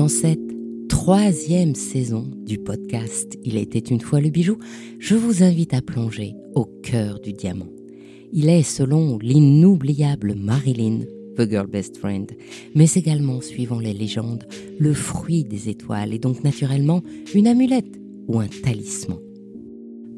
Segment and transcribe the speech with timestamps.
[0.00, 0.40] Dans cette
[0.88, 4.56] troisième saison du podcast Il était une fois le bijou,
[4.98, 7.68] je vous invite à plonger au cœur du diamant.
[8.32, 11.00] Il est, selon l'inoubliable Marilyn,
[11.36, 12.26] The Girl Best Friend,
[12.74, 14.46] mais également, suivant les légendes,
[14.78, 17.02] le fruit des étoiles et donc naturellement
[17.34, 19.18] une amulette ou un talisman.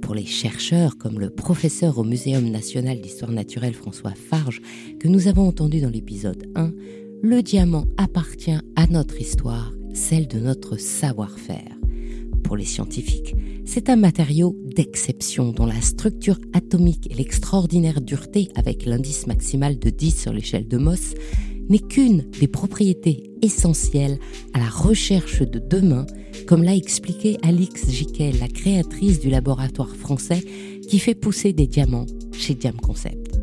[0.01, 4.62] Pour les chercheurs comme le professeur au Muséum national d'histoire naturelle François Farge
[5.01, 6.71] que nous avons entendu dans l'épisode 1,
[7.22, 11.76] le diamant appartient à notre histoire, celle de notre savoir-faire.
[12.43, 18.85] Pour les scientifiques, c'est un matériau d'exception dont la structure atomique et l'extraordinaire dureté avec
[18.86, 21.14] l'indice maximal de 10 sur l'échelle de Mohs
[21.68, 24.18] n'est qu'une des propriétés essentielles
[24.52, 26.07] à la recherche de demain,
[26.49, 30.43] comme l'a expliqué Alix Jiquel, la créatrice du laboratoire français
[30.89, 33.39] qui fait pousser des diamants chez Diam Concept.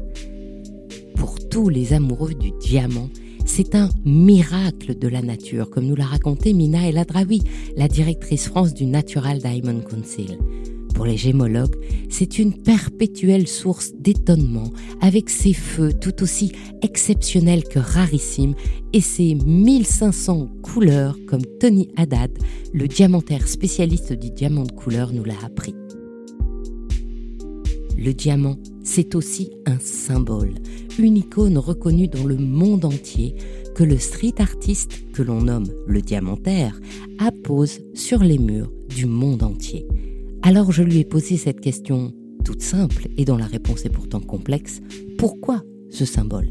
[1.16, 3.10] Pour tous les amoureux du diamant,
[3.50, 7.42] c'est un miracle de la nature, comme nous l'a raconté Mina El Adraoui,
[7.76, 10.38] la directrice France du Natural Diamond Council.
[10.94, 11.76] Pour les gémologues,
[12.10, 16.52] c'est une perpétuelle source d'étonnement, avec ses feux tout aussi
[16.84, 18.54] exceptionnels que rarissimes
[18.94, 22.32] et ses 1500 couleurs, comme Tony Haddad,
[22.72, 25.74] le diamantaire spécialiste du diamant de couleur, nous l'a appris.
[27.98, 28.58] Le diamant,
[28.90, 30.56] c'est aussi un symbole,
[30.98, 33.36] une icône reconnue dans le monde entier
[33.76, 36.80] que le street artiste, que l'on nomme le diamantaire,
[37.20, 39.86] appose sur les murs du monde entier.
[40.42, 44.22] Alors je lui ai posé cette question toute simple et dont la réponse est pourtant
[44.22, 44.82] complexe.
[45.20, 46.50] Pourquoi ce symbole?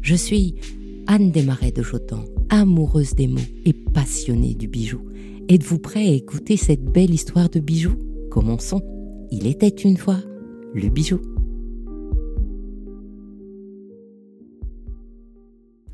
[0.00, 0.54] Je suis
[1.06, 5.00] Anne Desmarais de Jotan, amoureuse des mots et passionnée du bijou.
[5.50, 7.94] Êtes-vous prêt à écouter cette belle histoire de bijou
[8.30, 8.80] Commençons.
[9.30, 10.16] Il était une fois
[10.80, 11.20] le bijou.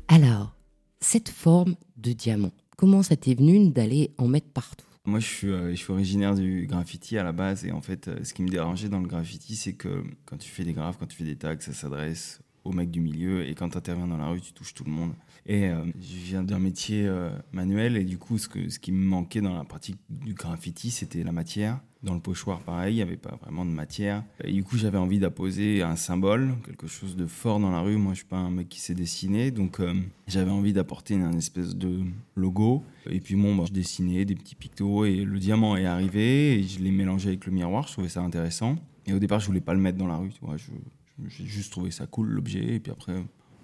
[0.07, 0.55] Alors,
[0.99, 4.85] cette forme de diamant, comment ça t'est venu d'aller en mettre partout?
[5.05, 7.65] Moi, je suis, euh, je suis originaire du graffiti à la base.
[7.65, 10.49] Et en fait, euh, ce qui me dérangeait dans le graffiti, c'est que quand tu
[10.49, 13.47] fais des graphes, quand tu fais des tags, ça s'adresse aux mecs du milieu.
[13.47, 15.13] Et quand tu interviens dans la rue, tu touches tout le monde.
[15.45, 17.09] Et euh, je viens d'un métier
[17.51, 17.97] manuel.
[17.97, 21.23] Et du coup, ce, que, ce qui me manquait dans la pratique du graffiti, c'était
[21.23, 21.79] la matière.
[22.03, 24.25] Dans le pochoir, pareil, il n'y avait pas vraiment de matière.
[24.43, 27.95] Et du coup, j'avais envie d'apposer un symbole, quelque chose de fort dans la rue.
[27.95, 29.93] Moi, je suis pas un mec qui sait dessiner, donc euh,
[30.27, 32.01] j'avais envie d'apporter une, espèce de
[32.35, 32.83] logo.
[33.09, 36.63] Et puis, bon, bah, je dessinais des petits pictos et le diamant est arrivé et
[36.63, 37.87] je l'ai mélangé avec le miroir.
[37.87, 38.75] Je trouvais ça intéressant.
[39.05, 40.57] Et au départ, je voulais pas le mettre dans la rue, tu vois.
[41.27, 42.75] J'ai juste trouvé ça cool, l'objet.
[42.75, 43.23] Et puis après,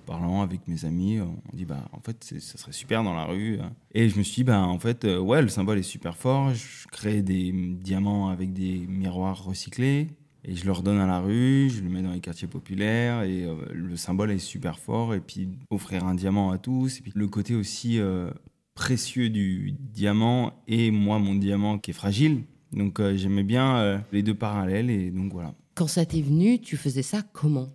[0.09, 3.59] parlant avec mes amis, on dit bah en fait ça serait super dans la rue.
[3.93, 6.51] Et je me suis dit bah en fait euh, ouais le symbole est super fort.
[6.55, 10.07] Je crée des diamants avec des miroirs recyclés
[10.43, 13.43] et je le redonne à la rue, je le mets dans les quartiers populaires et
[13.43, 15.13] euh, le symbole est super fort.
[15.13, 16.97] Et puis offrir un diamant à tous.
[16.97, 18.31] Et puis le côté aussi euh,
[18.73, 22.45] précieux du diamant et moi mon diamant qui est fragile.
[22.71, 25.55] Donc j'aimais bien les deux parallèles et donc voilà.
[25.79, 27.69] Quand ça t'est venu, tu faisais ça comment?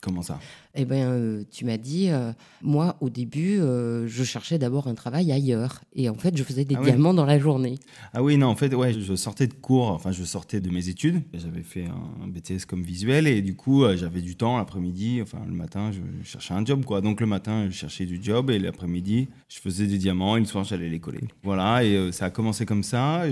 [0.00, 0.40] Comment ça?
[0.74, 2.32] Eh bien, euh, tu m'as dit, euh,
[2.62, 5.82] moi, au début, euh, je cherchais d'abord un travail ailleurs.
[5.94, 7.74] Et en fait, je faisais des ah diamants dans la journée.
[8.14, 10.88] Ah oui, non, en fait, ouais, je sortais de cours, enfin, je sortais de mes
[10.88, 11.20] études.
[11.34, 15.52] J'avais fait un, BTS comme visuel et du coup, j'avais du temps l'après-midi, enfin, le
[15.52, 17.02] matin, je, cherchais un job, quoi.
[17.02, 20.46] Donc, le matin, je cherchais du job et l'après-midi, je faisais des diamants et le
[20.46, 21.20] soir, j'allais les coller.
[21.42, 23.24] Voilà, et ça a commencé comme ça.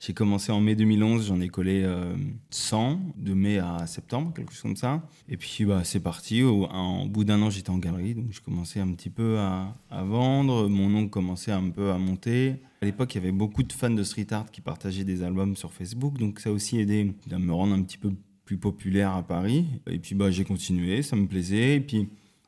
[0.00, 1.84] J'ai commencé en mai 2011, j'en ai collé
[2.50, 5.02] 100, euh, de mai à septembre, quelque chose comme ça.
[5.28, 6.42] Et puis bah, c'est parti.
[6.44, 6.68] Au,
[7.06, 10.68] bout d'un an, j'étais en galerie, donc je commençais un petit peu à, vendre.
[10.68, 12.54] Mon nom commençait un peu à monter.
[12.80, 15.56] À l'époque, il y avait beaucoup de fans de street art qui partageaient des albums
[15.56, 18.12] sur Facebook, donc ça aussi aidé à me rendre un petit peu
[18.44, 19.66] plus populaire à Paris.
[19.90, 21.84] Et puis bah, j'ai continué, ça me plaisait.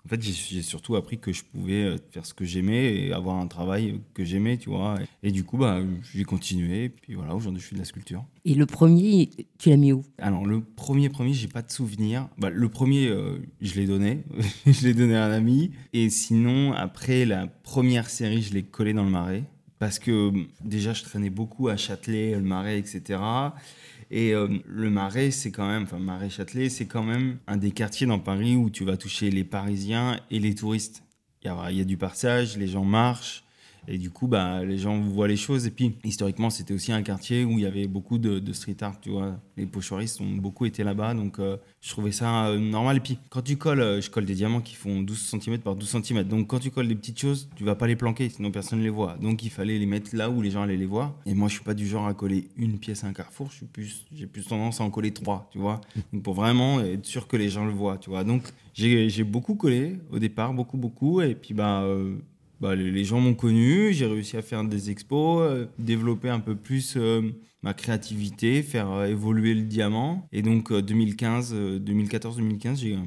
[0.05, 3.37] En fait, j'ai surtout appris que je pouvais euh, faire ce que j'aimais et avoir
[3.37, 4.99] un travail que j'aimais, tu vois.
[5.23, 5.81] Et du coup, bah,
[6.15, 6.85] j'ai continué.
[6.85, 8.25] Et puis voilà, aujourd'hui, je fais de la sculpture.
[8.47, 9.29] Et le premier,
[9.59, 10.03] tu l'as mis où?
[10.19, 12.29] Alors, le premier, premier, j'ai pas de souvenir.
[12.39, 14.25] Bah, le premier, euh, je l'ai donné.
[14.67, 15.73] je l'ai donné à un ami.
[15.93, 19.45] Et sinon, après, la première série, je l'ai collé dans le marais.
[19.79, 20.33] Parce que
[20.65, 23.19] déjà, je traînais beaucoup à Châtelet, le marais, etc.
[24.11, 28.07] Et euh, le Marais, c'est quand même, enfin Marais-Châtelet, c'est quand même un des quartiers
[28.07, 31.05] dans Paris où tu vas toucher les Parisiens et les touristes.
[31.43, 33.45] Il y a, y a du passage, les gens marchent,
[33.89, 35.67] et du coup, bah, les gens voient les choses.
[35.67, 39.01] Et puis, historiquement, c'était aussi un quartier où il y avait beaucoup de, street art,
[39.01, 39.37] tu vois.
[39.57, 42.99] Les pochoiristes ont beaucoup été là-bas, donc euh, je trouvais ça euh, normal.
[42.99, 45.77] Et puis, quand tu colles, euh, je colle des diamants qui font 12 cm par
[45.77, 46.25] 12 cm.
[46.25, 48.85] Donc, quand tu colles des petites choses, tu vas pas les planquer, sinon personne ne
[48.85, 49.17] les voit.
[49.21, 51.15] Donc, il fallait les mettre là où les gens allaient les voir.
[51.27, 53.51] Et moi, je suis pas du genre à coller une pièce à un carrefour.
[53.73, 55.81] Plus, j'ai plus tendance à en coller trois, tu vois.
[56.13, 58.25] Donc, pour vraiment être sûr que les gens le voient, tu vois.
[58.25, 58.43] Donc,
[58.75, 61.21] j'ai beaucoup collé au départ, beaucoup, beaucoup.
[61.21, 61.85] Et puis, bah,
[62.61, 66.55] bah, les, gens m'ont connu, j'ai réussi à faire des expos, euh, développer un peu
[66.55, 67.23] plus euh,
[67.63, 70.29] ma créativité, faire euh, évoluer le diamant.
[70.31, 72.99] Et donc 2015, 2014-2015,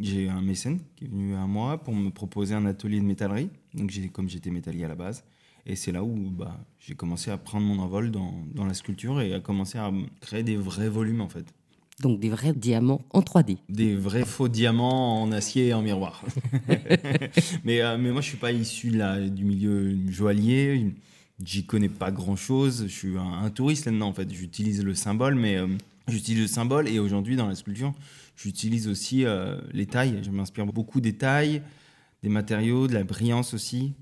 [0.00, 3.50] j'ai un mécène qui est venu à moi pour me proposer un atelier de métallerie.
[3.74, 5.24] Donc comme j'étais métallier à la base.
[5.66, 9.20] Et c'est là où bah, j'ai commencé à prendre mon envol dans, dans, la sculpture
[9.20, 11.54] et à commencer à créer des vrais volumes en fait.
[12.00, 13.58] Donc des vrais diamants en 3D.
[13.68, 16.24] Des vrais faux diamants en acier et en miroir.
[17.64, 20.94] mais, euh, mais moi, je suis pas issu là, du milieu joaillier.
[21.44, 22.84] J'y connais pas grand-chose.
[22.88, 24.32] Je suis un, touriste là-dedans, en fait.
[24.32, 25.68] J'utilise le symbole, mais euh,
[26.08, 26.88] j'utilise le symbole.
[26.88, 27.92] Et aujourd'hui, dans la sculpture,
[28.36, 30.20] j'utilise aussi euh, les tailles.
[30.22, 31.62] Je m'inspire beaucoup des tailles,
[32.22, 33.92] des matériaux, de la brillance aussi.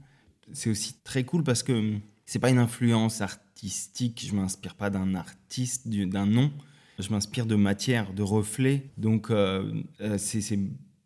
[0.53, 1.95] C'est aussi très cool parce que
[2.25, 4.25] c'est pas une influence artistique.
[4.29, 6.53] Je m'inspire pas d'un artiste, d'un nom
[7.01, 8.91] je m'inspire de matière, de reflets.
[8.97, 10.59] Donc, euh, euh, c'est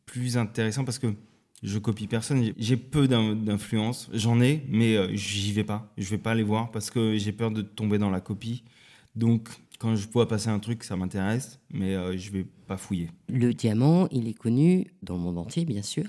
[0.06, 1.14] plus intéressant parce que
[1.62, 2.52] je copie personne.
[2.58, 4.10] J'ai peu d'influence.
[4.12, 5.92] J'en ai, mais euh, j'y vais pas.
[5.96, 8.64] Je vais pas les voir parce que j'ai peur de tomber dans la copie.
[9.16, 9.48] Donc,
[9.78, 13.10] quand je vois passer un truc, ça m'intéresse, mais je je vais pas fouiller.
[13.28, 16.04] Le diamant, il est connu dans le monde entier, bien sûr.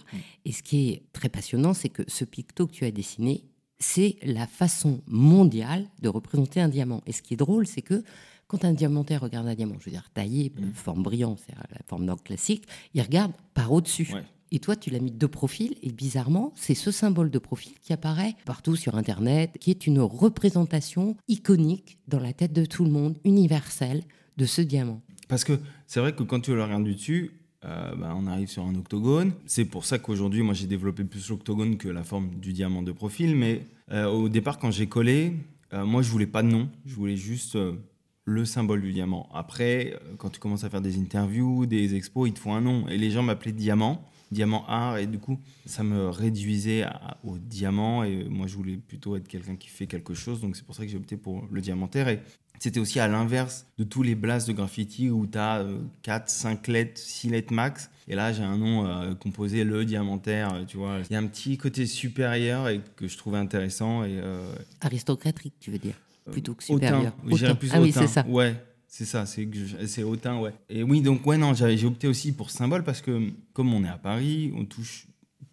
[0.45, 3.43] Et ce qui est très passionnant, c'est que ce picto que tu as dessiné,
[3.79, 7.01] c'est la façon mondiale de représenter un diamant.
[7.05, 8.03] Et ce qui est drôle, c'est que
[8.47, 10.73] quand un diamantaire regarde un diamant, je veux dire taillé, mm.
[10.73, 14.13] forme brillante, c'est la forme d'or classique, il regarde par au-dessus.
[14.51, 17.93] Et toi, tu l'as mis de profil, et bizarrement, c'est ce symbole de profil qui
[17.93, 22.91] apparaît partout sur Internet, qui est une représentation iconique dans la tête de tout le
[22.91, 24.03] monde, universelle,
[24.37, 25.01] de ce diamant.
[25.27, 27.31] Parce que c'est vrai que quand tu le regardes du dessus,
[27.65, 29.31] euh, bah, on arrive sur un octogone.
[29.45, 32.91] C'est pour ça qu'aujourd'hui, moi, j'ai développé plus l'octogone que la forme du diamant de
[32.91, 33.35] profil.
[33.35, 35.33] Mais euh, au départ, quand j'ai collé,
[35.73, 36.69] euh, moi, je voulais pas de nom.
[36.85, 37.57] Je voulais juste
[38.25, 39.29] le symbole du diamant.
[39.33, 42.61] Après, euh, quand tu commences à faire des interviews, des expos, ils te font un
[42.61, 42.87] nom.
[42.87, 46.85] Et les gens m'appelaient Diamant, Diamant Art, et du coup, ça me réduisait
[47.23, 48.03] au diamant.
[48.03, 50.41] Et moi, je voulais plutôt être quelqu'un qui fait quelque chose.
[50.41, 52.09] Donc, c'est pour ça que j'ai opté pour le diamantaire.
[52.09, 52.19] Et
[52.59, 55.63] c'était aussi à l'inverse de tous les blasts de graffiti où tu as
[56.01, 57.91] 4, 5 lettres, 6 lettres max.
[58.07, 60.99] Et là, j'ai un nom euh, composé, le diamantaire, euh, tu vois.
[61.09, 64.03] Il y a un petit côté supérieur et que je trouvais intéressant.
[64.03, 64.19] Et,
[64.81, 65.95] Aristocratique, tu veux dire
[66.31, 67.13] plutôt que supérieur.
[67.57, 68.25] Plus ah oui, c'est ça.
[68.27, 68.55] Ouais,
[68.87, 70.53] c'est ça, c'est autant, ouais.
[70.69, 73.89] Et oui, donc ouais, non, j'ai opté aussi pour symbole parce que comme on est
[73.89, 75.07] à Paris, on touche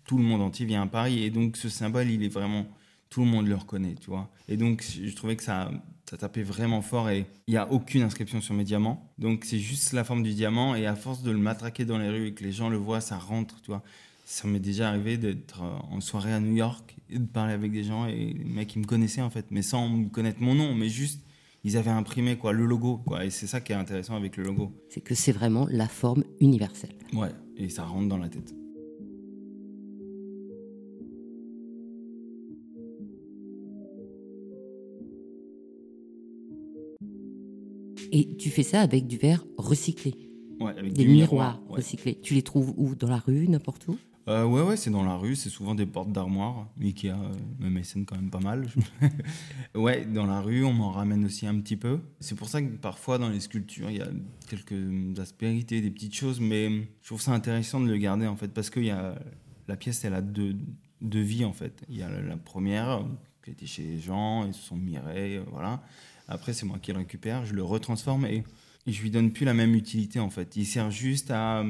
[0.05, 2.67] tout le monde entier vient à Paris et donc ce symbole, il est vraiment
[3.09, 4.31] tout le monde le reconnaît, tu vois.
[4.49, 5.71] Et donc je trouvais que ça
[6.13, 9.11] ça tapait vraiment fort et il n'y a aucune inscription sur mes diamants.
[9.17, 12.11] Donc c'est juste la forme du diamant et à force de le matraquer dans les
[12.11, 13.83] rues et que les gens le voient, ça rentre, tu vois.
[14.25, 17.85] Ça m'est déjà arrivé d'être en soirée à New York et de parler avec des
[17.85, 20.75] gens et les mecs ils me connaissaient en fait, mais sans me connaître mon nom,
[20.75, 21.23] mais juste
[21.65, 24.45] ils avaient imprimé quoi le logo quoi et c'est ça qui est intéressant avec le
[24.45, 24.73] logo.
[24.89, 26.95] C'est que c'est vraiment la forme universelle.
[27.13, 28.55] Ouais, et ça rentre dans la tête.
[38.15, 40.15] Et tu fais ça avec du verre recyclé.
[40.61, 42.19] Ouais, avec des miroirs, recyclés.
[42.21, 42.95] Tu les trouves où?
[42.95, 43.97] Dans la rue, n'importe où?
[44.29, 46.69] Euh, ouais, ouais, c'est dans la rue, c'est souvent des portes d'armoire.
[46.81, 48.69] Ikea euh, me mécène quand même pas mal.
[49.75, 51.99] ouais, dans la rue, on m'en ramène aussi un petit peu.
[52.21, 54.09] C'est pour ça que parfois dans les sculptures, il y a
[54.49, 56.71] quelques aspérités, des petites choses, mais
[57.01, 59.17] je trouve ça intéressant de le garder en fait, parce que y a,
[59.67, 60.57] la pièce, elle a deux,
[61.01, 61.83] deux vies en fait.
[61.89, 63.05] Il y a la, première
[63.45, 65.83] qui était chez les gens, ils se sont mirés, euh, voilà.
[66.29, 68.45] Après, c'est moi qui le récupère, je le retransforme et,
[68.87, 70.55] et je lui donne plus la même utilité en fait.
[70.55, 71.65] Il sert juste à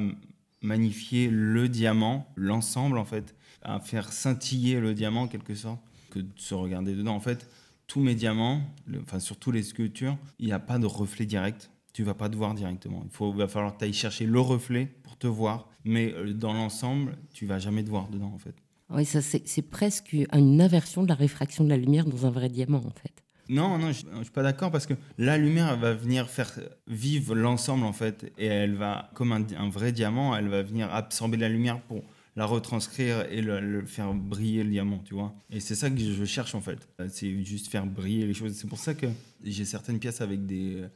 [0.63, 6.19] magnifier le diamant, l'ensemble en fait, à faire scintiller le diamant en quelque sorte, que
[6.19, 7.15] de se regarder dedans.
[7.15, 7.47] En fait,
[7.87, 8.61] tous mes diamants,
[9.01, 11.69] enfin sur toutes les sculptures, il n'y a pas de reflet direct.
[11.93, 13.03] Tu vas pas te voir directement.
[13.05, 15.69] Il faut, va falloir que tu ailles chercher le reflet pour te voir.
[15.85, 18.55] Mais euh, dans l'ensemble, tu vas jamais te voir dedans en fait.
[18.89, 22.49] Oui, ça c'est presque une inversion de la réfraction de la lumière dans un vrai
[22.49, 23.22] diamant en fait.
[23.49, 26.51] Non, non, je, ne suis pas d'accord parce que la lumière va venir faire
[26.87, 31.37] vivre l'ensemble en fait et elle va, comme un, vrai diamant, elle va venir absorber
[31.37, 32.03] la lumière pour
[32.35, 35.35] la retranscrire et le, faire briller le diamant, tu vois.
[35.51, 36.87] Et c'est ça que je cherche en fait.
[37.09, 38.53] C'est juste faire briller les choses.
[38.53, 39.07] C'est pour ça que
[39.43, 40.89] j'ai certaines pièces avec des,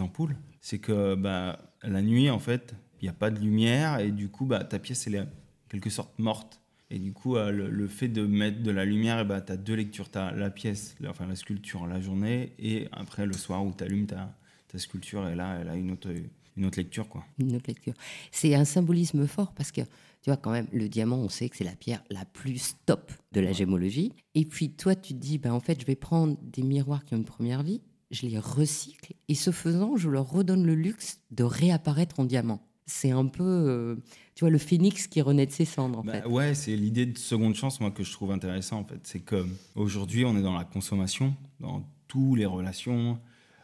[0.00, 0.36] ampoules.
[0.60, 4.28] C'est que bah, la nuit en fait, il n'y a pas de lumière et du
[4.28, 5.28] coup bah, ta pièce elle est
[5.68, 6.60] quelque sorte morte.
[6.90, 9.56] Et du coup, euh, le, fait de mettre de la lumière, eh ben, tu as
[9.56, 10.10] deux lectures.
[10.10, 13.84] Tu as la pièce, enfin la sculpture la journée, et après le soir où tu
[13.84, 14.36] allumes ta,
[14.68, 16.10] ta, sculpture, et là, elle a une autre,
[16.56, 17.08] une autre lecture.
[17.08, 17.24] Quoi.
[17.38, 17.94] Une autre lecture.
[18.30, 21.56] C'est un symbolisme fort parce que, tu vois, quand même, le diamant, on sait que
[21.56, 24.12] c'est la pierre la plus top de la gémologie.
[24.34, 27.14] Et puis, toi, tu te dis, ben, en fait, je vais prendre des miroirs qui
[27.14, 31.20] ont une première vie, je les recycle, et ce faisant, je leur redonne le luxe
[31.30, 32.60] de réapparaître en diamant.
[32.86, 33.96] C'est un peu, euh,
[34.34, 36.28] tu vois, le phénix qui renaît de ses cendres, en Bah, fait.
[36.28, 39.00] ouais, c'est l'idée de seconde chance, moi, que je trouve intéressant, en fait.
[39.04, 43.18] C'est que aujourd'hui, on est dans la consommation, dans toutes les relations,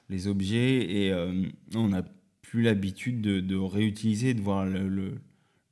[0.09, 2.03] les objets, et euh, on n'a
[2.43, 4.67] plus l'habitude de, de réutiliser, de voir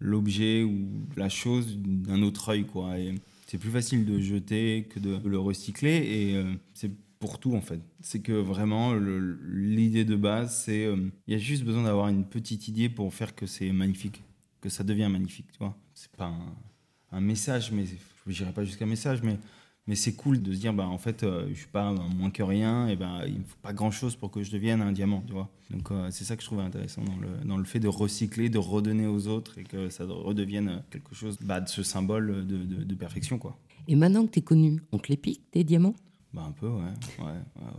[0.00, 2.99] l'objet ou la chose d'un autre œil, quoi.
[2.99, 3.14] Et
[3.47, 7.61] c'est plus facile de jeter que de le recycler, et euh, c'est pour tout, en
[7.61, 7.81] fait.
[8.01, 10.87] C'est que vraiment, l'idée de base, c'est...
[10.87, 14.23] euh, Il y a juste besoin d'avoir une petite idée pour faire que c'est magnifique,
[14.61, 15.77] que ça devient magnifique, tu vois.
[15.95, 16.33] C'est pas
[17.11, 17.85] un, message, mais
[18.27, 19.39] je n'irai pas jusqu'à message, mais,
[19.89, 22.43] mais c'est cool de se dire, bah, en fait, euh, je suis pas moins que
[22.43, 25.33] rien, et ben il me faut pas grand-chose pour que je devienne un diamant, tu
[25.33, 25.49] vois.
[25.71, 28.49] Donc euh, c'est ça que je trouve intéressant dans le, dans le fait de recycler,
[28.49, 32.95] de redonner aux autres, et que ça redevienne quelque chose bah, de ce symbole de,
[32.95, 33.59] perfection, quoi.
[33.89, 35.95] Et maintenant que tu es connu, on te les pique, diamants?
[36.38, 36.83] Bah un peu, ouais.
[37.18, 37.25] ouais,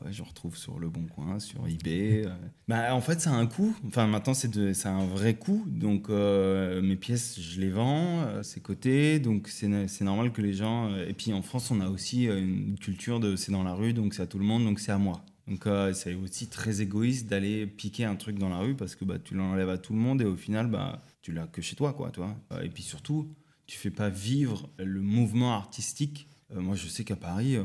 [0.03, 2.25] ouais, je retrouve sur Le Bon Coin, sur eBay.
[2.25, 2.35] euh.
[2.67, 3.73] Bah en fait, ça a un coût.
[3.87, 5.63] Enfin, maintenant, c'est de- ça un vrai coût.
[5.67, 9.19] Donc, euh, mes pièces, je les vends, euh, c'est coté.
[9.19, 10.89] Donc, c'est normal que les gens...
[10.91, 13.93] euh, et puis, en France, on a aussi une culture de c'est dans la rue,
[13.93, 15.23] donc c'est à tout le monde, donc c'est à moi.
[15.47, 19.17] Donc, c'est aussi très égoïste d'aller piquer un truc dans la rue parce que bah,
[19.19, 21.93] tu l'enlèves à tout le monde et au final, bah, tu l'as que chez toi,
[21.93, 22.35] quoi, toi.
[22.61, 23.33] Et puis surtout,
[23.67, 26.27] tu fais pas vivre le mouvement artistique.
[26.53, 27.63] Moi, je sais qu'à Paris, euh,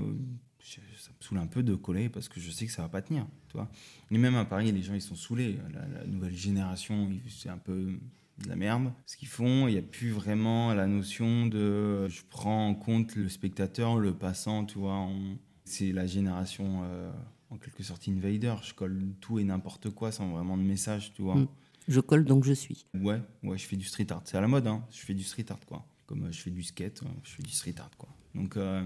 [0.61, 2.89] je- ça me saoule un peu de coller parce que je sais que ça va
[2.89, 3.69] pas tenir, tu vois.
[4.11, 5.59] Et même à Paris, les gens, ils sont saoulés.
[5.73, 7.99] La, la nouvelle génération, c'est un peu
[8.43, 8.93] de la merde.
[9.07, 13.15] Ce qu'ils font, il n'y a plus vraiment la notion de je prends en compte
[13.17, 14.95] le spectateur, le passant, tu vois.
[14.99, 17.11] on- C'est la génération, euh,
[17.51, 18.55] en quelque sorte, invader.
[18.63, 21.37] Je colle tout et n'importe quoi sans vraiment de message, tu vois.
[21.37, 21.49] Mm.
[21.89, 22.85] Je colle donc je suis.
[22.95, 24.23] Ouais, ouais, je fais du street art.
[24.25, 24.85] C'est à la mode, hein.
[24.91, 25.87] Je fais du street art, quoi.
[26.07, 28.09] Comme euh, je fais du skate, euh, je fais du street art, quoi.
[28.35, 28.85] Donc, euh,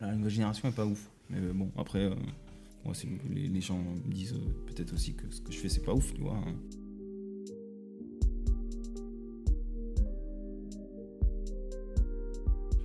[0.00, 1.10] la nouvelle génération est pas ouf.
[1.30, 2.14] Mais euh, bon, après, euh,
[2.84, 2.94] moi,
[3.30, 5.94] les, les gens me disent euh, peut-être aussi que ce que je fais, c'est pas
[5.94, 6.36] ouf, tu vois.
[6.36, 6.54] hein.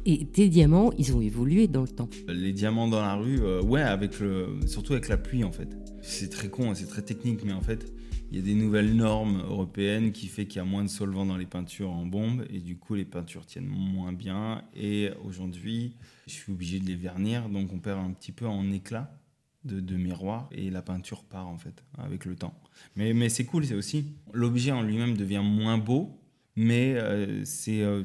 [0.08, 2.10] Et tes diamants, ils ont évolué dans le temps.
[2.28, 5.76] Les diamants dans la rue, euh, ouais, avec le, surtout avec la pluie, en fait.
[6.04, 7.92] C'est très con, c'est très technique, mais en fait,
[8.32, 11.26] il y a des nouvelles normes européennes qui fait qu'il y a moins de solvants
[11.26, 14.64] dans les peintures en bombe, et du coup, les peintures tiennent moins bien.
[14.76, 15.96] Et aujourd'hui,
[16.28, 19.18] je suis obligé de les vernir, donc on perd un petit peu en éclat
[19.64, 22.54] de, miroir, et la peinture part, en fait, avec le temps.
[22.96, 26.20] Mais, mais c'est cool, c'est aussi, l'objet en lui-même devient moins beau,
[26.56, 27.82] mais euh, c'est...
[27.82, 28.04] euh,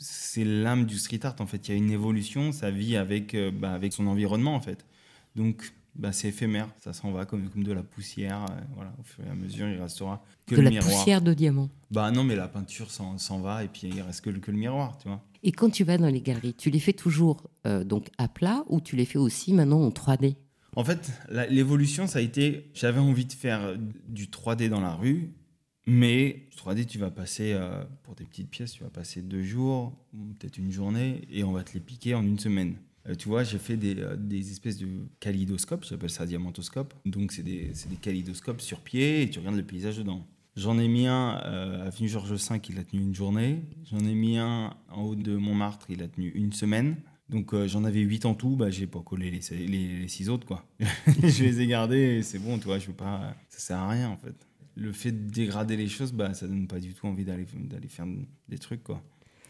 [0.00, 1.68] c'est l'âme du street art en fait.
[1.68, 4.86] Il y a une évolution, ça vit avec, euh, bah, avec son environnement en fait.
[5.36, 8.44] Donc bah, c'est éphémère, ça s'en va comme, comme de la poussière.
[8.50, 10.90] euh, voilà, au fur et à mesure, il restera que de le la miroir.
[10.92, 11.68] poussière de diamants.
[11.90, 14.56] Bah non, mais la peinture s'en va et puis il reste que, le- que le
[14.58, 15.22] miroir, tu vois.
[15.42, 18.62] Et quand tu vas dans les galeries, tu les fais toujours euh, donc à plat
[18.68, 20.36] ou tu les fais aussi maintenant en 3D
[20.76, 23.74] En fait, la- l'évolution, ça a été, j'avais envie de faire
[24.06, 25.32] du 3D dans la rue,
[25.86, 29.96] mais 3D, tu vas passer, euh, pour des petites pièces, tu vas passer deux jours,
[30.12, 32.76] ou peut-être une journée, et on va te les piquer en une semaine.
[33.08, 34.86] Euh, tu vois, j'ai fait des, euh, des espèces de
[35.20, 36.94] kalidoscopes, j'appelle ça diamantoscope.
[37.06, 40.26] Donc, c'est des, des kalidoscopes sur pied, et tu regardes le paysage dedans.
[40.56, 43.62] J'en ai mis un euh, avenue Georges V, il a tenu une journée.
[43.84, 46.96] J'en ai mis un en haut de Montmartre, il a tenu une semaine.
[47.28, 50.28] Donc euh, j'en avais 8 en tout, bah, j'ai pas collé les, les, les six
[50.28, 50.66] autres quoi.
[51.06, 53.34] je les ai gardés c'est bon, tu vois, je veux pas.
[53.48, 54.34] Ça sert à rien en fait.
[54.74, 57.88] Le fait de dégrader les choses, bah, ça donne pas du tout envie d'aller d'aller
[57.88, 58.06] faire
[58.48, 59.00] des trucs quoi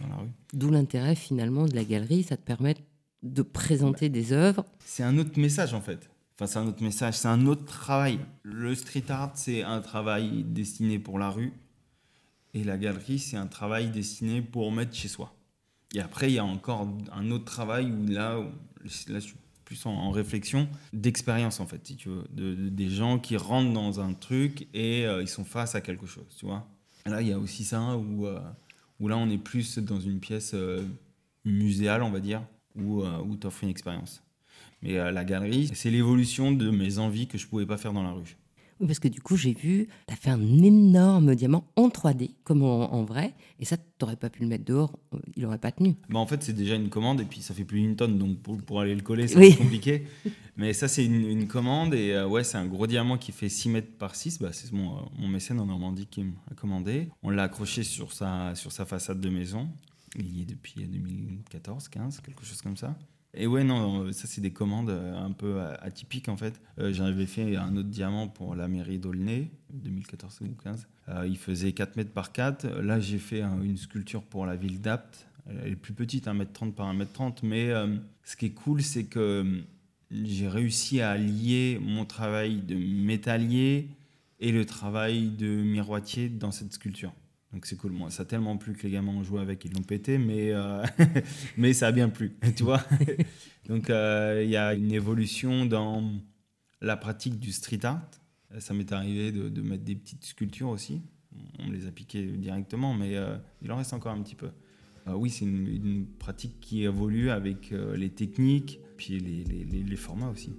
[0.01, 0.31] dans la rue.
[0.53, 2.81] D'où l'intérêt finalement de la galerie, ça te permet de
[3.43, 4.65] présenter des œuvres.
[4.85, 6.11] C'est un autre message en fait.
[6.37, 8.19] Enfin, c'est un autre message, c'est un autre travail.
[8.43, 11.53] Le street art, c'est un travail destiné pour la rue.
[12.55, 15.35] Et la galerie, c'est un travail destiné pour mettre chez soi.
[15.95, 18.45] Et après, il y a encore un autre travail où là, où-
[19.09, 19.35] là je suis
[19.65, 23.37] plus en, en réflexion d'expérience en fait, si tu veux, de, de- des gens qui
[23.37, 26.67] rentrent dans un truc et euh, ils sont face à quelque chose, tu vois.
[27.07, 28.41] Là, il y a aussi ça où, euh,
[28.99, 30.83] où là, on est plus dans une pièce euh,
[31.45, 32.43] muséale, on va dire,
[32.77, 34.23] où, euh, où tu offres une expérience.
[34.83, 38.03] Mais euh, la galerie, c'est l'évolution de mes envies que je pouvais pas faire dans
[38.03, 38.37] la rue.
[38.81, 42.31] Oui, parce que du coup, j'ai vu, tu as fait un énorme diamant en 3D,
[42.45, 45.43] comme en, en vrai, et ça, tu n'aurais pas pu le mettre dehors, euh, il
[45.43, 45.97] n'aurait pas tenu.
[46.09, 48.39] Bah en fait, c'est déjà une commande et puis ça fait plus d'une tonne, donc
[48.39, 49.55] pour, pour aller le coller, c'est Oui.
[49.55, 50.05] compliqué.
[50.57, 53.51] Mais ça, c'est une, une commande et euh, ouais, c'est un gros diamant qui fait
[53.51, 54.39] 6 mètres par 6.
[54.39, 57.09] Bah, c'est mon, euh, mon mécène en Normandie qui m'a commandé.
[57.23, 59.69] On l'a accroché sur sa, sur sa façade de maison.
[60.19, 62.97] Il y est depuis 2014, 15, quelque chose comme ça.
[63.33, 66.61] Et ouais, non, ça, c'est des commandes euh, un peu euh, atypiques en fait.
[66.81, 70.89] Euh, J'en avais fait un autre diamant pour la mairie d'Aulnay, 2014 ou 15.
[71.09, 72.67] Euh, il faisait 4 mètres par 4.
[72.81, 75.29] Là, j'ai fait un- une sculpture pour la ville d'Apt.
[75.49, 77.45] Elle est plus petite, 1m30 par 1m30.
[77.45, 77.71] Mais
[78.25, 79.63] ce qui est cool, c'est que
[80.11, 83.89] j'ai réussi à lier mon travail de métallier
[84.41, 87.13] et le travail de miroitier dans cette sculpture.
[87.53, 87.93] Donc c'est cool.
[87.93, 90.53] Moi, ça a tellement plu que les gamins ont joué avec, ils l'ont pété, mais,
[90.53, 90.85] euh,
[91.57, 92.83] mais ça a bien plu, tu vois.
[93.69, 96.13] Donc euh, il y a une évolution dans
[96.81, 98.03] la pratique du street art.
[98.59, 101.03] Ça m'est arrivé de, de, mettre des petites sculptures aussi.
[101.61, 104.51] On me les a piquées directement, mais euh, il en reste encore un petit peu.
[105.07, 110.31] oui, c'est une, une, pratique qui évolue avec les techniques, puis les, les, les formats
[110.31, 110.53] aussi.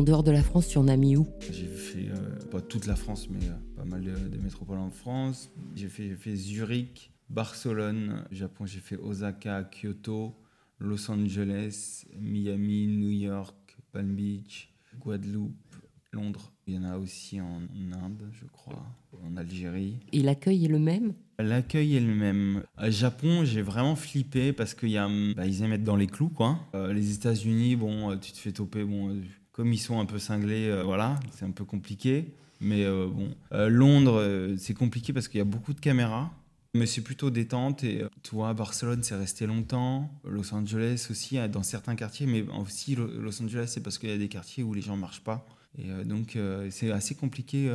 [0.00, 1.26] En dehors de la France, tu en as mis où?
[1.52, 5.50] J'ai fait, euh, pas toute la France, mais euh, pas mal de, métropoles en France.
[5.76, 10.34] J'ai fait, fait, Zurich, Barcelone, Japon, j'ai fait Osaka, Kyoto,
[10.78, 15.76] Los Angeles, Miami, New York, Palm Beach, Guadeloupe,
[16.12, 16.50] Londres.
[16.66, 17.60] Il y en a aussi en
[17.92, 18.86] Inde, je crois,
[19.22, 19.98] en Algérie.
[20.14, 21.12] Et l'accueil est le même?
[21.38, 22.62] L'accueil est le même.
[22.78, 26.58] À Japon, j'ai vraiment flippé parce qu'ils bah, aiment être dans les clous, quoi.
[26.74, 29.20] Euh, les États-Unis, bon, tu te fais toper, bon,
[29.60, 32.32] comme ils sont un peu cinglés, euh, voilà, c'est un peu compliqué.
[32.62, 36.30] Mais euh, bon, euh, Londres, c'est compliqué parce qu'il y a beaucoup de caméras.
[36.72, 37.84] Mais c'est plutôt détente.
[37.84, 40.10] Et tu vois, Barcelone, c'est resté longtemps.
[40.24, 42.24] Los Angeles aussi, dans certains quartiers.
[42.24, 45.02] Mais aussi, Los Angeles, c'est parce qu'il y a des quartiers où les gens ne
[45.02, 45.46] marchent pas.
[45.78, 46.38] Et donc,
[46.70, 47.70] c'est assez compliqué,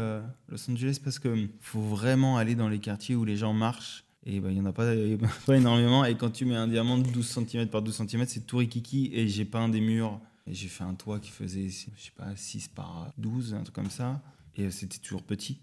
[0.49, 4.05] Los Angeles, parce qu'il faut vraiment aller dans les quartiers où les gens marchent.
[4.25, 4.91] Et ben, il n'y en a pas,
[5.45, 6.03] pas, énormément.
[6.03, 9.11] Et quand tu mets un diamant de 12 cm par 12 cm, c'est tout rikiki.
[9.13, 12.67] Et j'ai peint des murs j'ai fait un toit qui faisait, je sais pas, 6
[12.69, 14.21] par 12, un truc comme ça.
[14.57, 15.59] Et c'était toujours petit.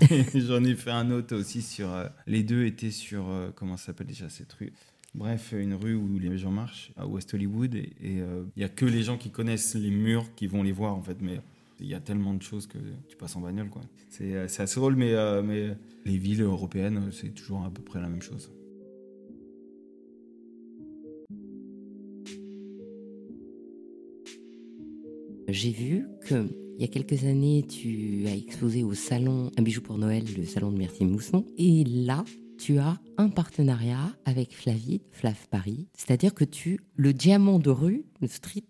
[0.34, 1.92] J'en ai fait un autre aussi sur.
[1.92, 3.28] Euh, les deux étaient sur.
[3.28, 4.72] Euh, comment ça s'appelle déjà cette rue?
[5.14, 7.74] Bref, une rue où les gens marchent, à West Hollywood.
[7.74, 10.72] Et il euh, n'y a que les gens qui connaissent les murs qui vont les
[10.72, 11.18] voir, en fait.
[11.20, 11.40] Mais
[11.78, 13.82] il y a tellement de choses que tu passes en bagnole, quoi.
[14.08, 15.14] C'est assez drôle, mais
[16.04, 18.50] les villes européennes, c'est toujours à peu près la même chose.
[25.52, 29.82] J'ai vu que il y a quelques années, tu as exposé au salon Un bijou
[29.82, 31.44] pour Noël, le salon de Merci Mousson.
[31.58, 32.24] Et là,
[32.58, 35.88] tu as un partenariat avec Flavie, Flav Paris.
[35.92, 38.64] C'est-à-dire que tu, le diamant de rue, le street,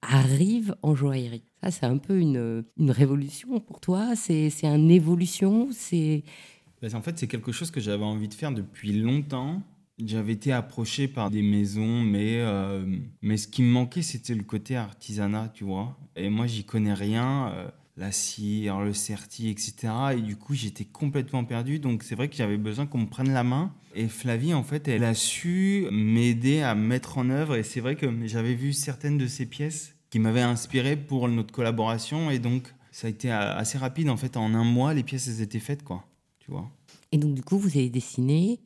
[0.00, 1.42] arrive en joaillerie.
[1.60, 4.14] Ça, c'est un peu une, révolution pour toi.
[4.14, 5.70] C'est une évolution.
[5.72, 6.22] C'est.
[6.80, 9.60] Ben, en fait, c'est quelque chose que j'avais envie de faire depuis longtemps.
[10.04, 12.86] J'avais été approché par des maisons, mais, euh,
[13.20, 15.98] mais ce qui me manquait, c'était le côté artisanat, tu vois.
[16.14, 19.92] Et moi, j'y connais rien, euh, la cire, le certi, etc.
[20.16, 21.80] Et du coup, j'étais complètement perdu.
[21.80, 23.74] Donc, c'est vrai que j'avais besoin qu'on me prenne la main.
[23.96, 27.56] Et Flavie, en fait, elle a su m'aider à mettre en œuvre.
[27.56, 31.52] Et c'est vrai que j'avais vu certaines de ses pièces qui m'avaient inspiré pour notre
[31.52, 32.30] collaboration.
[32.30, 34.10] Et donc, ça a été assez rapide.
[34.10, 36.04] En fait, en un mois, les pièces, elles étaient faites, quoi.
[36.38, 36.70] Tu vois.
[37.10, 38.60] Et donc, du coup, vous avez dessiné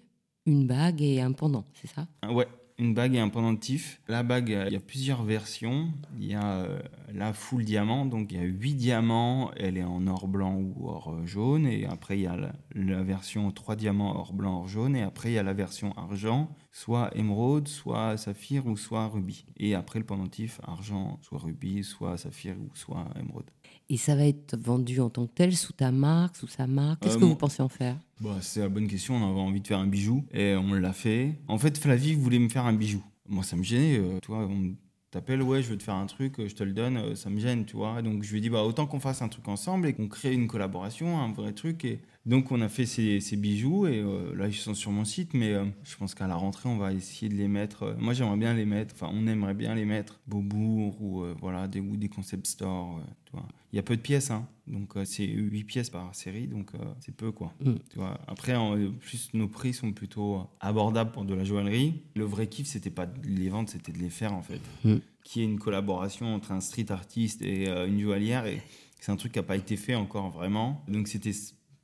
[0.47, 2.07] une bague et un pendant, c'est ça?
[2.29, 2.47] Ouais,
[2.79, 4.01] une bague et un pendentif.
[4.09, 5.93] La bague, il y a plusieurs versions.
[6.19, 6.81] Il y a euh,
[7.13, 10.89] la full diamant, donc il y a 8 diamants, elle est en or blanc ou
[10.89, 11.67] or euh, jaune.
[11.67, 12.37] Et après, il y a
[12.75, 14.97] la, version 3 diamants, or blanc, or jaune.
[14.97, 19.47] Et après, il y a la version argent, soit émeraude, soit saphir ou soit rubis.
[19.59, 23.51] Et après, le pendentif, argent, soit rubis, soit saphir ou soit émeraude.
[23.93, 27.03] Et ça va être vendu en tant que tel, sous ta marque, sous sa marque
[27.03, 27.95] Qu'est-ce que euh, vous pensez en faire?
[28.23, 29.17] Bah, C'est la bonne question.
[29.17, 31.39] On avait envie de faire un bijou et on l'a fait.
[31.47, 33.05] En fait, Flavie voulait me faire un bijou.
[33.29, 33.99] Moi, ça me gênait.
[33.99, 34.77] Euh, toi, on
[35.11, 37.39] t'appelle, ouais, je veux te faire un truc, je te le donne, euh, ça me
[37.39, 38.01] gêne, tu vois.
[38.01, 40.33] Donc, je lui ai dit, bah, autant qu'on fasse un truc ensemble et qu'on crée
[40.33, 41.85] une collaboration, un vrai truc.
[41.85, 45.35] Et donc on a fait ces, bijoux et euh, là ils sont sur mon site,
[45.35, 47.83] mais euh, je pense qu'à la rentrée on va essayer de les mettre.
[47.83, 51.67] Euh, moi j'aimerais bien les mettre, enfin on aimerait bien les mettre, Beaubourg ou voilà
[51.67, 53.01] des ou des concept stores.
[53.25, 53.47] tu vois.
[53.73, 57.17] Il y a peu de pièces, hein, donc c'est 8 pièces par série, donc c'est
[57.17, 57.53] peu quoi.
[57.61, 57.73] Mm.
[57.91, 58.21] Tu vois.
[58.29, 62.03] Après en plus nos prix sont plutôt abordables pour de la joaillerie.
[62.15, 64.61] Le vrai kiff c'était pas de les vendre, c'était de les faire en fait.
[64.85, 64.99] Mm.
[65.25, 68.63] Qui est une collaboration entre un street artiste et une joaillière et
[69.01, 70.85] c'est un truc qui n'a pas été fait encore vraiment.
[70.87, 71.33] Donc c'était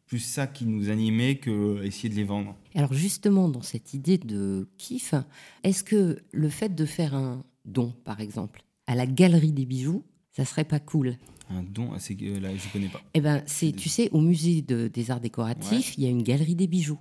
[0.09, 2.57] plus ça qui nous animait que essayer de les vendre.
[2.75, 5.15] Alors justement, dans cette idée de kiff,
[5.63, 10.03] est-ce que le fait de faire un don, par exemple, à la galerie des bijoux,
[10.33, 11.17] ça serait pas cool?
[11.51, 13.01] Un don, c'est euh, là je connais pas.
[13.15, 16.55] Eh ben, c'est, tu sais, au musée des arts décoratifs, il y a une galerie
[16.55, 16.99] des bijoux,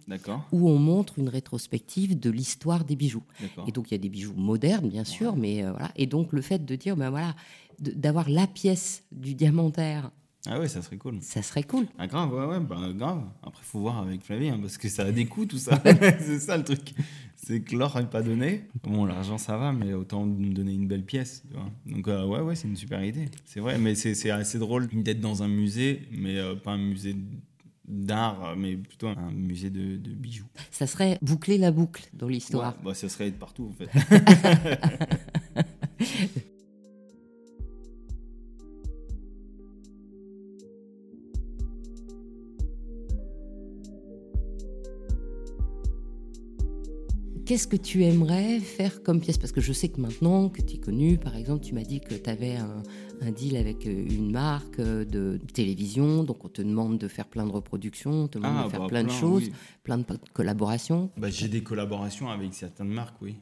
[0.52, 3.24] où on montre une rétrospective de l'histoire des bijoux.
[3.68, 5.92] Et donc il y a des bijoux modernes, bien sûr, mais euh, voilà.
[5.96, 7.36] Et donc le fait de dire, ben voilà,
[7.80, 10.12] d'avoir la pièce du diamantaire
[10.50, 11.18] ah ouais, ça serait cool.
[11.22, 11.88] Ça serait cool.
[11.98, 13.22] Ah grave, ouais, ouais, bah, grave.
[13.44, 15.82] Après, faut voir avec Flavie, hein, parce que ça a des coûts, tout ça.
[16.20, 16.94] c'est ça le truc.
[17.36, 18.64] C'est que l'or n'est pas donné.
[18.84, 21.44] Bon, l'argent, ça va, mais autant me donner une belle pièce.
[21.50, 21.70] Tu vois.
[21.86, 23.26] Donc, euh, ouais, ouais, c'est une super idée.
[23.46, 27.16] C'est vrai, mais c'est assez drôle d'être dans un musée, mais euh, pas un musée
[27.86, 30.48] d'art, mais plutôt un musée de, bijoux.
[30.72, 32.76] Ça serait boucler la boucle dans l'histoire.
[32.84, 33.90] bah, ça serait être partout, en fait.
[47.48, 49.38] qu'est-ce que tu aimerais faire comme pièce?
[49.38, 52.02] Parce que je sais que maintenant que tu es connu, par exemple, tu m'as dit
[52.02, 52.84] que tu avais un,
[53.22, 57.26] un, deal avec euh, une marque euh, de télévision, donc on te demande de faire
[57.26, 59.54] plein de reproductions, on te demande Ah, de faire bah, plein, de choses, oui.
[59.84, 61.10] plein de collaborations.
[61.16, 63.38] Bah, j'ai des collaborations avec certaines marques, oui.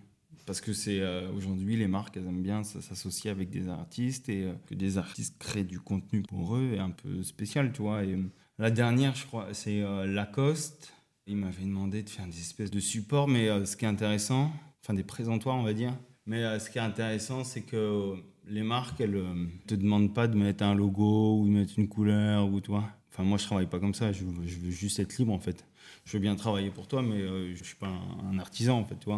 [0.46, 4.44] Parce que c'est euh, aujourd'hui les marques, elles aiment bien s'associer avec des artistes et
[4.44, 8.04] euh, que des artistes créent du contenu pour eux et un peu spécial, tu vois.
[8.04, 8.24] Et, euh,
[8.60, 10.94] la dernière, je crois, c'est Lacoste.
[11.28, 14.52] Ils m'avaient demandé de faire des espèces de supports, mais euh, ce qui est intéressant,
[14.82, 15.94] enfin des présentoirs, on va dire.
[16.26, 18.16] Mais euh, ce qui est intéressant, c'est que
[18.48, 21.88] les marques, elles ne te demandent pas de mettre un logo ou de mettre une
[21.88, 22.84] couleur ou toi.
[23.12, 24.12] Enfin, moi, je travaille pas comme ça.
[24.12, 25.66] Je veux, juste être libre, en fait.
[26.04, 28.86] Je veux bien travailler pour toi, mais euh, je suis pas un, un artisan, en
[28.86, 29.10] fait, tu.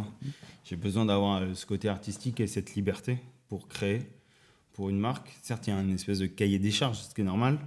[0.64, 3.18] J'ai besoin d'avoir euh, ce côté artistique et cette liberté
[3.50, 4.02] pour créer
[4.74, 5.36] pour une marque.
[5.42, 7.58] Certes, il y a une espèce de cahier des charges, ce qui est normal.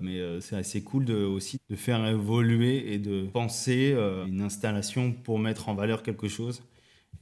[0.00, 4.40] Mais euh, c'est assez cool de, aussi de faire évoluer et de penser euh, une
[4.42, 6.62] installation pour mettre en valeur quelque chose.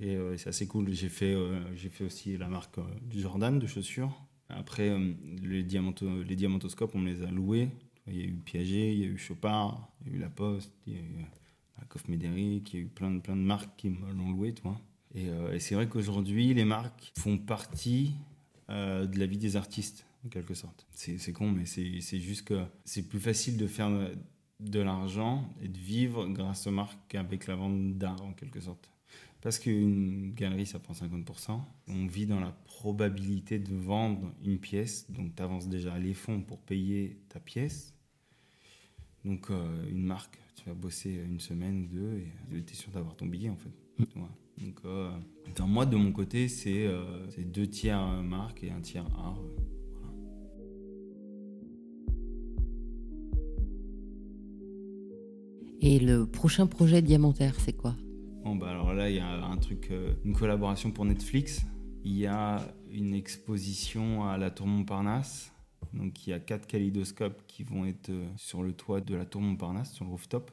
[0.00, 0.92] Et euh, c'est assez cool.
[0.92, 1.34] J'ai fait,
[1.74, 4.14] j'ai fait aussi la marque du Jordan de chaussures.
[4.48, 4.96] Après,
[5.42, 7.68] les, diamanto- les diamantoscopes, on me les a loués.
[8.08, 10.28] Il y a eu Piaget, il y a eu Chopard, il y a eu La
[10.28, 11.26] Poste, il y a eu
[11.78, 14.52] Lacoste Médéric, il y a eu plein de, plein de marques qui me l'ont loué,
[14.54, 14.80] toi.
[15.14, 18.12] Et c'est vrai qu'aujourd'hui, les marques font partie
[18.70, 20.86] euh, de la vie des artistes, en quelque sorte.
[20.92, 23.90] C'est con, mais c'est juste que c'est plus facile de faire
[24.60, 28.90] de l'argent et de vivre grâce aux marques qu'avec la vente d'art, en quelque sorte.
[29.40, 31.60] Parce qu'une galerie, ça prend 50%.
[31.88, 36.40] On vit dans la probabilité de vendre une pièce, donc tu avances déjà les fonds
[36.40, 37.94] pour payer ta pièce.
[39.24, 42.90] Donc euh, une marque, tu vas bosser une semaine ou deux et tu es sûr
[42.92, 43.70] d'avoir ton billet en fait.
[44.16, 44.30] Vois.
[44.58, 45.10] Donc euh,
[45.64, 49.38] moi, de mon côté, c'est euh, deux tiers euh, marque et un tiers art.
[49.90, 50.12] voilà.
[55.80, 57.94] Et le prochain projet diamantaire, c'est quoi?
[58.44, 61.62] Bon, bah alors là, il y a un truc, euh, une collaboration pour Netflix.
[62.04, 65.52] Il y a une exposition à la Tour Montparnasse.
[65.92, 69.40] Donc, il y a quatre kaléidoscopes qui vont être sur le toit de la Tour
[69.40, 70.50] Montparnasse, sur le rooftop.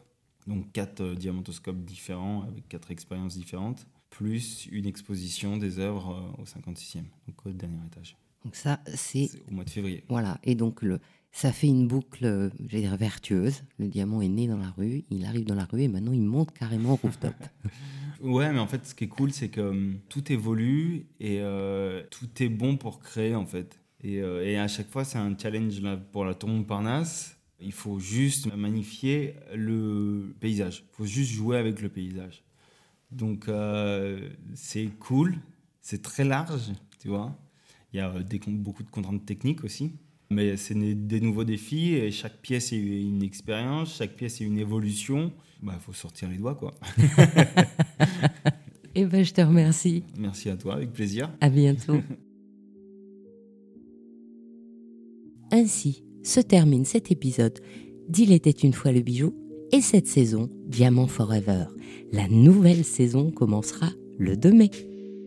[0.47, 6.45] Donc, quatre diamantoscopes différents avec quatre expériences différentes, plus une exposition des œuvres euh, au
[6.45, 8.15] 56e, donc au dernier étage.
[8.45, 10.03] Donc ça, c'est C'est au mois de février.
[10.07, 10.99] Voilà, et donc le,
[11.31, 13.63] ça fait une boucle, euh, j'allais dire vertueuse.
[13.79, 16.21] Le diamant est né dans la rue, il arrive dans la rue et maintenant il
[16.21, 17.35] monte carrément au rooftop.
[18.21, 22.03] Ouais, mais en fait, ce qui est cool, c'est que hum, tout évolue et euh,
[22.09, 23.81] tout est bon pour créer, en fait.
[24.01, 27.37] Et, euh, et à chaque fois, c'est un challenge là, pour la tour Montparnasse.
[27.59, 30.85] Il faut juste magnifier le paysage.
[30.93, 32.45] Il faut juste jouer avec le paysage.
[33.15, 35.35] Donc, euh, c'est cool.
[35.81, 37.37] C'est très large, tu vois.
[37.91, 39.91] Il y a euh, des, beaucoup de contraintes techniques aussi.
[40.29, 44.45] Mais c'est des, des nouveaux défis et chaque pièce est une expérience, chaque pièce est
[44.45, 45.31] une évolution.
[45.61, 46.73] Il bah, faut sortir les doigts, quoi.
[48.95, 50.03] Eh ben, je te remercie.
[50.17, 51.31] Merci à toi, avec plaisir.
[51.41, 51.97] À bientôt.
[55.51, 57.59] Ainsi se termine cet épisode
[58.07, 59.33] d'Il était une fois le bijou
[59.73, 61.65] et cette saison Diamant Forever.
[62.11, 64.69] La nouvelle saison commencera le 2 mai.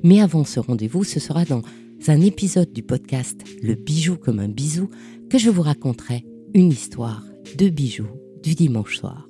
[0.04, 1.62] Mais avant ce rendez-vous, ce sera dans
[2.06, 4.88] un épisode du podcast Le bijou comme un bisou
[5.28, 7.24] que je vous raconterai une histoire
[7.58, 8.06] de bijoux
[8.44, 9.26] du dimanche soir.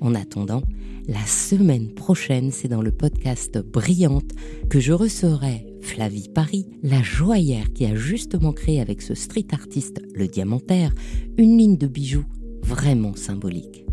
[0.00, 0.62] En attendant,
[1.08, 4.32] la semaine prochaine, c'est dans le podcast Brillante
[4.70, 10.00] que je recevrai Flavie Paris, la joaillère qui a justement créé avec ce street artiste,
[10.14, 10.94] le diamantaire,
[11.36, 12.24] une ligne de bijoux
[12.62, 13.84] vraiment symbolique.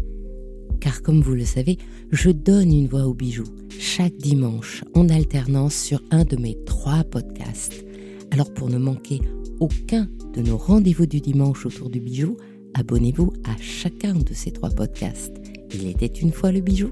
[0.82, 1.78] Car comme vous le savez,
[2.12, 3.46] je donne une voix aux bijoux
[3.80, 7.86] chaque dimanche en alternance sur un de mes trois podcasts.
[8.32, 9.22] Alors pour ne manquer
[9.60, 12.36] aucun de nos rendez-vous du dimanche autour du bijou,
[12.74, 15.36] abonnez-vous à chacun de ces trois podcasts.
[15.74, 16.89] Il était une fois le bijou,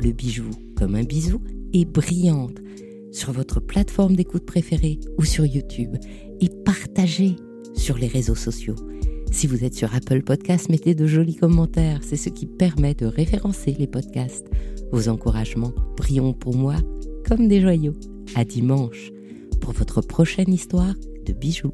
[0.00, 1.40] le bijou comme un bisou
[1.72, 2.58] et brillante
[3.12, 5.96] sur votre plateforme d'écoute préférée ou sur YouTube
[6.40, 7.36] et partagez
[7.74, 8.76] sur les réseaux sociaux.
[9.30, 13.06] Si vous êtes sur Apple Podcasts, mettez de jolis commentaires, c'est ce qui permet de
[13.06, 14.46] référencer les podcasts.
[14.90, 16.76] Vos encouragements brillent pour moi
[17.26, 17.94] comme des joyaux.
[18.34, 19.10] À dimanche
[19.60, 20.94] pour votre prochaine histoire
[21.26, 21.72] de bijoux.